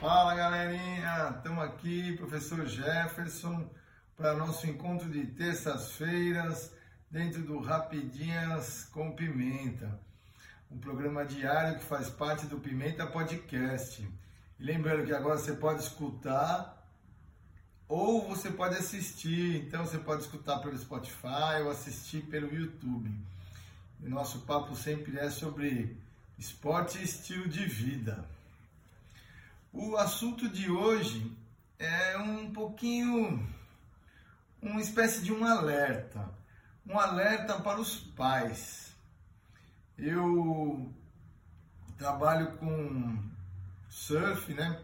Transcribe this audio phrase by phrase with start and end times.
[0.00, 3.68] Fala galerinha, estamos aqui, professor Jefferson,
[4.16, 6.72] para nosso encontro de terças-feiras
[7.10, 9.98] dentro do Rapidinhas com Pimenta,
[10.70, 14.08] um programa diário que faz parte do Pimenta Podcast.
[14.60, 16.86] E lembrando que agora você pode escutar
[17.88, 23.12] ou você pode assistir, então você pode escutar pelo Spotify ou assistir pelo YouTube.
[24.00, 25.96] O nosso papo sempre é sobre
[26.38, 28.24] esporte e estilo de vida.
[29.72, 31.30] O assunto de hoje
[31.78, 33.46] é um pouquinho
[34.62, 36.28] uma espécie de um alerta,
[36.86, 38.94] um alerta para os pais.
[39.98, 40.92] Eu
[41.96, 43.22] trabalho com
[43.88, 44.82] surf, né?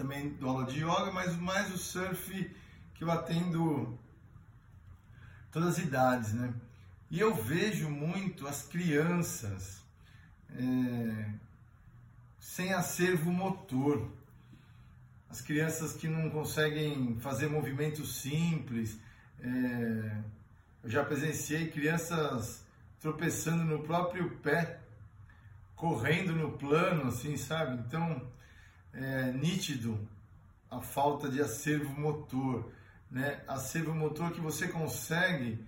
[0.00, 2.56] também dou aula de yoga, mas mais o surf
[2.94, 3.98] que eu atendo
[5.52, 6.54] todas as idades, né?
[7.10, 9.82] E eu vejo muito as crianças
[10.56, 11.30] é,
[12.38, 14.08] sem acervo motor,
[15.28, 18.96] as crianças que não conseguem fazer movimentos simples.
[19.40, 20.16] É,
[20.84, 22.64] eu já presenciei crianças
[23.00, 24.78] tropeçando no próprio pé,
[25.74, 27.82] correndo no plano, assim, sabe?
[27.86, 28.24] Então,
[28.92, 29.98] é, nítido
[30.70, 32.70] a falta de acervo motor,
[33.10, 33.42] né?
[33.48, 35.58] Acervo motor que você consegue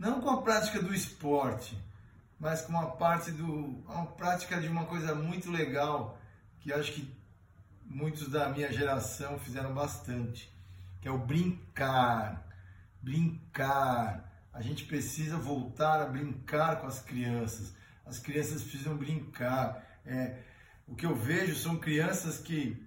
[0.00, 1.78] não com a prática do esporte,
[2.38, 6.18] mas com a parte do a prática de uma coisa muito legal
[6.60, 7.14] que acho que
[7.84, 10.50] muitos da minha geração fizeram bastante,
[11.02, 12.46] que é o brincar.
[13.02, 14.24] Brincar.
[14.54, 17.74] A gente precisa voltar a brincar com as crianças.
[18.06, 19.84] As crianças precisam brincar.
[20.06, 20.38] É,
[20.88, 22.82] o que eu vejo são crianças que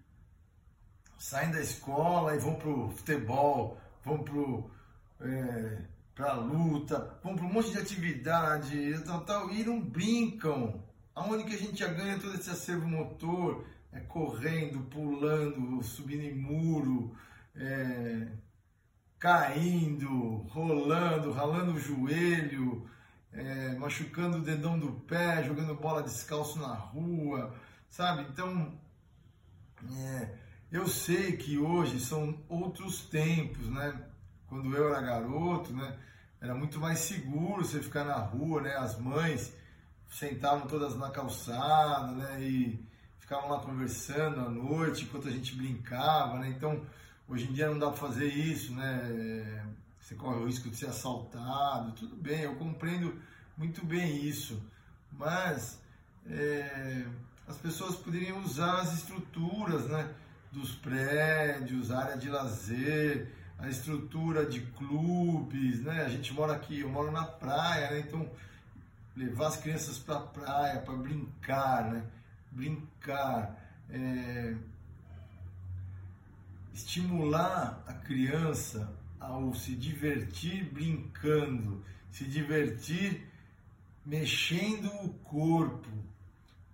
[1.20, 4.72] saem da escola e vão pro futebol, vão pro
[5.22, 10.84] é, pra luta, vão para um monte de atividade tal, tal, e não brincam.
[11.16, 13.66] Aonde que a gente já ganha todo esse acervo motor?
[13.92, 17.16] É correndo, pulando, subindo em muro,
[17.56, 18.28] é,
[19.20, 22.90] caindo, rolando, ralando o joelho,
[23.32, 27.54] é, machucando o dedão do pé, jogando bola descalço na rua
[27.94, 28.26] sabe?
[28.32, 28.74] Então,
[29.96, 30.36] é,
[30.72, 34.10] eu sei que hoje são outros tempos, né?
[34.54, 35.98] Quando eu era garoto, né?
[36.40, 38.76] Era muito mais seguro você ficar na rua, né?
[38.76, 39.52] As mães
[40.12, 42.40] sentavam todas na calçada, né?
[42.40, 42.80] E
[43.20, 46.50] ficavam lá conversando à noite enquanto a gente brincava, né?
[46.50, 46.86] Então,
[47.28, 49.66] hoje em dia não dá para fazer isso, né?
[50.00, 53.20] Você corre o risco de ser assaltado, tudo bem, eu compreendo
[53.58, 54.62] muito bem isso,
[55.12, 55.82] mas
[56.30, 57.08] é,
[57.48, 60.14] as pessoas poderiam usar as estruturas né,
[60.52, 66.04] dos prédios, área de lazer, a estrutura de clubes, né?
[66.04, 68.00] A gente mora aqui, eu moro na praia, né?
[68.00, 68.30] Então
[69.16, 72.04] levar as crianças para a praia para brincar, né?
[72.52, 73.58] Brincar,
[73.90, 74.56] é...
[76.74, 83.28] estimular a criança ao se divertir brincando, se divertir
[84.06, 85.90] mexendo o corpo,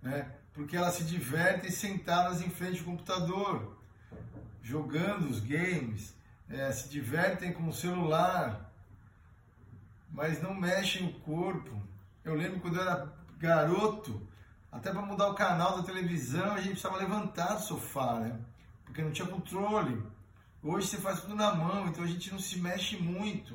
[0.02, 0.30] né?
[0.52, 3.78] porque elas se divertem sentadas em frente ao computador,
[4.62, 6.14] jogando os games,
[6.50, 8.72] é, se divertem com o celular,
[10.10, 11.80] mas não mexem o corpo.
[12.24, 14.26] Eu lembro quando eu era garoto,
[14.70, 18.38] até para mudar o canal da televisão, a gente precisava levantar do sofá, né?
[18.84, 20.02] Porque não tinha controle.
[20.62, 23.54] Hoje você faz tudo na mão, então a gente não se mexe muito.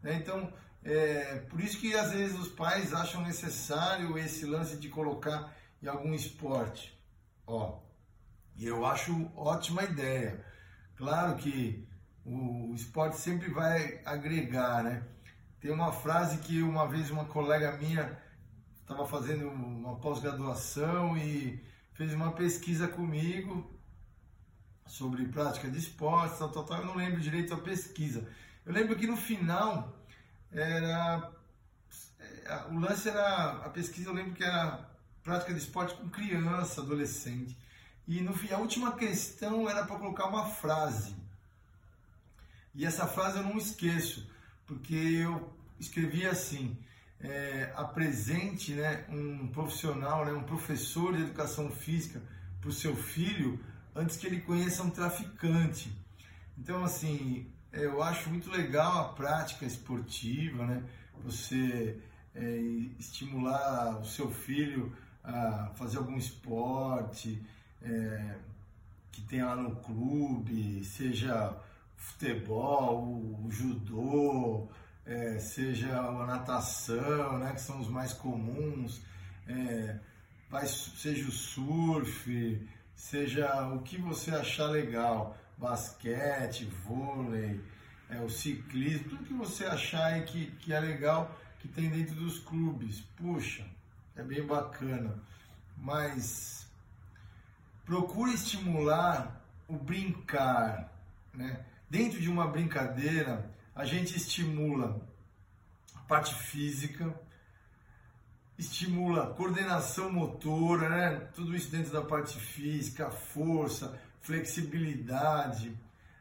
[0.00, 0.14] Né?
[0.14, 0.52] Então,
[0.84, 5.88] é, por isso que às vezes os pais acham necessário esse lance de colocar em
[5.88, 6.96] algum esporte.
[7.46, 7.80] Ó,
[8.56, 10.44] e eu acho ótima ideia.
[10.96, 11.87] Claro que
[12.28, 15.02] o esporte sempre vai agregar, né?
[15.60, 18.16] Tem uma frase que uma vez uma colega minha
[18.80, 23.68] estava fazendo uma pós-graduação e fez uma pesquisa comigo
[24.86, 26.78] sobre prática de esporte, tal, tal, tal.
[26.78, 28.28] Eu não lembro direito a pesquisa.
[28.64, 29.96] Eu lembro que no final
[30.52, 31.32] era
[32.18, 34.08] é, o lance era a pesquisa.
[34.08, 34.88] Eu lembro que era
[35.22, 37.56] prática de esporte com criança, adolescente.
[38.06, 41.14] E no fim, a última questão era para colocar uma frase.
[42.78, 44.30] E essa frase eu não esqueço,
[44.64, 46.78] porque eu escrevi assim:
[47.18, 52.22] é, apresente né, um profissional, né, um professor de educação física
[52.60, 53.58] para o seu filho
[53.96, 55.90] antes que ele conheça um traficante.
[56.56, 60.80] Então, assim, eu acho muito legal a prática esportiva, né?
[61.24, 61.98] Você
[62.32, 62.58] é,
[62.96, 67.42] estimular o seu filho a fazer algum esporte
[67.82, 68.36] é,
[69.10, 71.60] que tenha lá no clube, seja
[71.98, 73.04] futebol,
[73.44, 74.68] o judô,
[75.04, 79.02] é, seja a natação, né, que são os mais comuns,
[79.46, 79.98] é,
[80.96, 87.60] seja o surf, seja o que você achar legal, basquete, vôlei,
[88.08, 92.38] é, o ciclismo, tudo que você achar que, que é legal, que tem dentro dos
[92.38, 93.00] clubes.
[93.16, 93.66] Puxa,
[94.16, 95.18] é bem bacana.
[95.76, 96.66] Mas
[97.84, 100.92] procure estimular o brincar.
[101.34, 101.64] Né?
[101.90, 105.00] Dentro de uma brincadeira, a gente estimula
[105.94, 107.18] a parte física,
[108.58, 111.28] estimula coordenação motora, né?
[111.34, 115.74] tudo isso dentro da parte física, força, flexibilidade.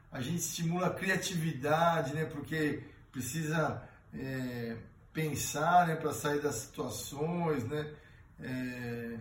[0.10, 2.24] A gente estimula a criatividade, né?
[2.24, 4.78] porque precisa é,
[5.12, 5.96] pensar né?
[5.98, 7.94] para sair das situações, né?
[8.40, 9.20] É,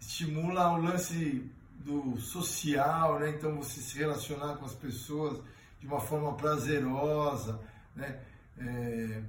[0.00, 1.48] estimula o lance
[1.84, 3.30] do social, né?
[3.30, 5.40] Então você se relacionar com as pessoas
[5.80, 7.60] de uma forma prazerosa,
[7.94, 8.20] né?
[8.58, 9.22] É...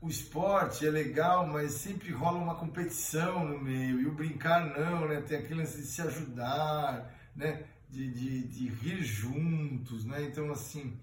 [0.00, 5.08] O esporte é legal, mas sempre rola uma competição no meio e o brincar não,
[5.08, 5.20] né?
[5.20, 7.64] Tem aquele lance de se ajudar, né?
[7.88, 10.22] De, de, de rir juntos, né?
[10.22, 10.96] Então assim,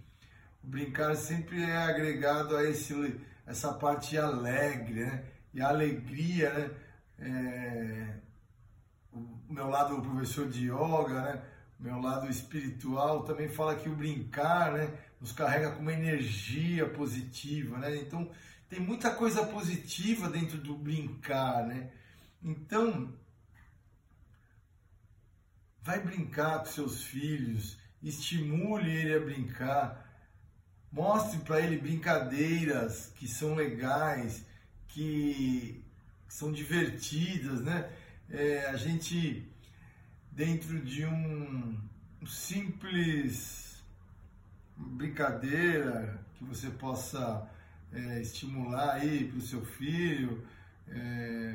[0.64, 5.26] o brincar sempre é agregado a esse essa parte alegre, né?
[5.54, 6.72] E a alegria, né?
[7.20, 8.23] É
[9.14, 11.44] o meu lado professor de yoga, né?
[11.84, 17.78] meu lado espiritual também fala que o brincar, né, nos carrega com uma energia positiva,
[17.78, 17.98] né?
[17.98, 18.32] Então
[18.70, 21.92] tem muita coisa positiva dentro do brincar, né?
[22.42, 23.14] Então
[25.82, 30.10] vai brincar com seus filhos, estimule ele a brincar,
[30.90, 34.46] mostre para ele brincadeiras que são legais,
[34.88, 35.84] que
[36.30, 37.92] são divertidas, né?
[38.30, 39.48] É, a gente,
[40.32, 41.78] dentro de um,
[42.26, 43.84] simples
[44.76, 47.48] brincadeira que você possa
[47.92, 50.46] é, estimular aí para o seu filho,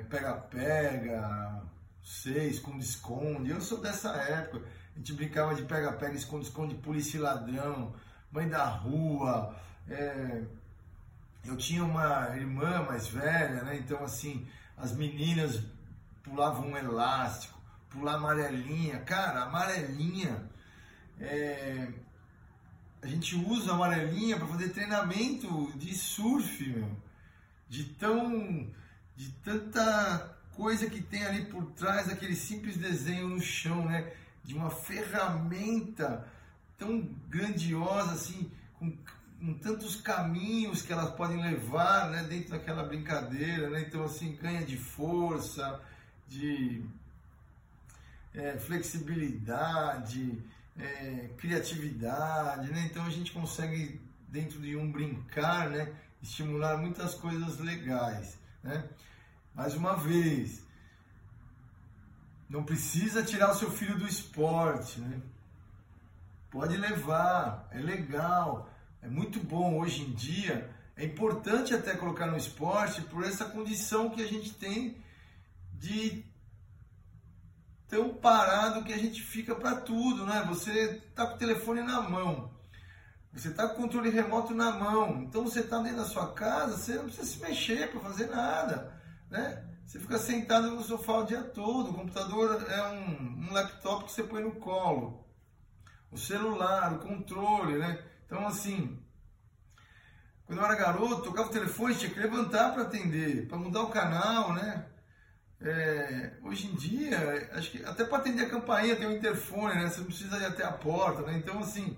[0.08, 1.68] pega-pega, é,
[2.02, 3.50] sei, esconde-esconde.
[3.50, 7.94] Eu sou dessa época, a gente brincava de pega-pega, esconde-esconde, polícia e ladrão,
[8.30, 9.54] mãe da rua.
[9.88, 10.42] É,
[11.44, 13.76] eu tinha uma irmã mais velha, né?
[13.76, 15.62] Então, assim, as meninas
[16.28, 17.58] pulava um elástico,
[17.90, 18.98] pular amarelinha.
[19.00, 20.48] Cara, amarelinha,
[21.20, 21.88] é...
[23.02, 26.90] a gente usa amarelinha para fazer treinamento de surf, meu.
[27.68, 28.66] De tão.
[29.16, 34.12] de tanta coisa que tem ali por trás daquele simples desenho no chão, né?
[34.44, 36.26] De uma ferramenta
[36.76, 38.96] tão grandiosa assim, com,
[39.40, 43.84] com tantos caminhos que elas podem levar, né, dentro daquela brincadeira, né?
[43.86, 45.80] Então assim ganha de força,
[46.28, 46.84] de
[48.34, 50.38] é, flexibilidade,
[50.78, 52.88] é, criatividade, né?
[52.90, 58.88] Então a gente consegue dentro de um brincar, né, estimular muitas coisas legais, né?
[59.54, 60.62] Mais uma vez,
[62.48, 65.20] não precisa tirar o seu filho do esporte, né?
[66.50, 68.70] Pode levar, é legal,
[69.02, 70.70] é muito bom hoje em dia.
[70.96, 74.96] É importante até colocar no esporte por essa condição que a gente tem
[75.78, 76.24] de
[77.86, 80.44] tão parado que a gente fica para tudo, né?
[80.48, 82.52] Você tá com o telefone na mão,
[83.32, 86.76] você tá com o controle remoto na mão, então você tá dentro da sua casa,
[86.76, 89.64] você não precisa se mexer para fazer nada, né?
[89.86, 94.12] Você fica sentado no sofá o dia todo, o computador é um, um laptop que
[94.12, 95.26] você põe no colo,
[96.10, 98.04] o celular, o controle, né?
[98.26, 99.02] Então assim,
[100.44, 103.90] quando eu era garoto, tocava o telefone, tinha que levantar para atender, para mudar o
[103.90, 104.86] canal, né?
[105.60, 109.88] É, hoje em dia, acho que até para atender a campainha tem um interfone, né?
[109.88, 111.36] Você não precisa ir até a porta, né?
[111.36, 111.96] Então, assim,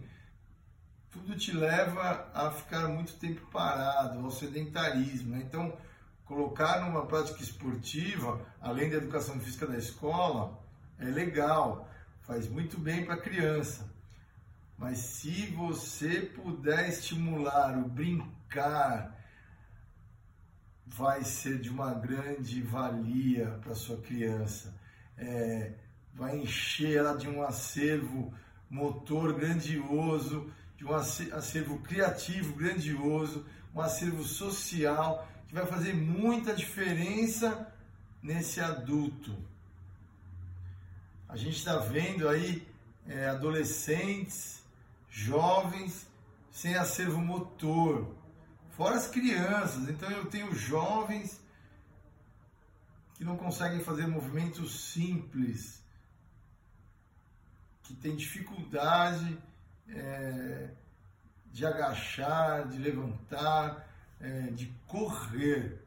[1.11, 5.43] tudo te leva a ficar muito tempo parado, ao sedentarismo, né?
[5.47, 5.77] Então,
[6.25, 10.59] colocar numa prática esportiva, além da educação física da escola,
[10.99, 11.89] é legal,
[12.23, 13.91] faz muito bem para a criança.
[14.79, 19.20] Mas se você puder estimular o brincar,
[20.87, 24.75] vai ser de uma grande valia para sua criança.
[25.17, 25.73] É,
[26.15, 28.33] vai encher ela de um acervo
[28.69, 33.45] motor grandioso, de um acervo criativo grandioso,
[33.75, 37.73] um acervo social que vai fazer muita diferença
[38.23, 39.37] nesse adulto.
[41.29, 42.67] A gente está vendo aí
[43.07, 44.63] é, adolescentes,
[45.09, 46.09] jovens
[46.51, 48.15] sem acervo motor,
[48.81, 51.39] Fora as crianças, então eu tenho jovens
[53.13, 55.85] que não conseguem fazer movimentos simples,
[57.83, 59.37] que têm dificuldade
[59.87, 60.71] é,
[61.53, 63.87] de agachar, de levantar,
[64.19, 65.85] é, de correr,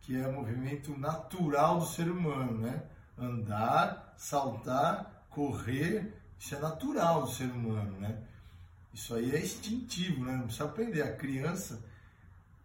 [0.00, 2.82] que é o movimento natural do ser humano, né?
[3.16, 8.20] Andar, saltar, correr, isso é natural do ser humano, né?
[8.92, 10.32] Isso aí é instintivo, né?
[10.32, 11.02] Não precisa aprender.
[11.02, 11.80] A criança,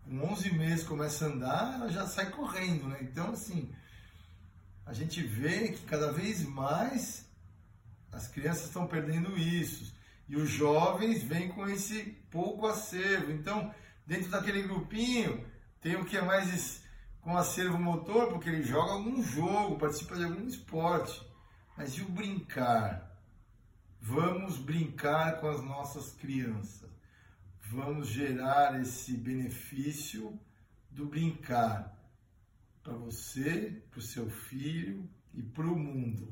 [0.03, 2.99] com 11 meses, começa a andar, ela já sai correndo, né?
[3.01, 3.73] Então, assim,
[4.85, 7.25] a gente vê que cada vez mais
[8.11, 9.93] as crianças estão perdendo isso.
[10.27, 13.31] E os jovens vêm com esse pouco acervo.
[13.31, 13.73] Então,
[14.05, 15.45] dentro daquele grupinho,
[15.81, 16.81] tem o que é mais
[17.21, 21.25] com acervo motor, porque ele joga algum jogo, participa de algum esporte.
[21.77, 23.11] Mas e o brincar?
[23.99, 26.92] Vamos brincar com as nossas crianças.
[27.73, 30.39] Vamos gerar esse benefício
[30.91, 31.91] do brincar
[32.83, 36.31] para você, para o seu filho e para o mundo.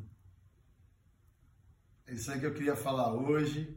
[2.05, 3.75] É isso aí que eu queria falar hoje.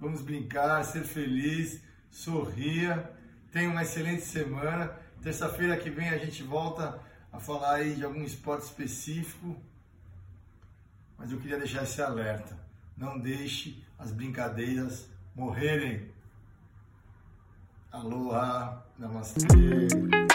[0.00, 3.08] Vamos brincar, ser feliz, sorria.
[3.52, 4.88] Tenha uma excelente semana.
[5.22, 7.00] Terça-feira que vem a gente volta
[7.32, 9.56] a falar aí de algum esporte específico.
[11.16, 12.58] Mas eu queria deixar esse alerta.
[12.96, 16.15] Não deixe as brincadeiras morrerem.
[17.92, 20.25] Aloha, namastê.